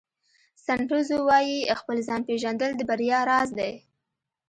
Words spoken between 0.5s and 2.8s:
سن ټزو وایي خپل ځان پېژندل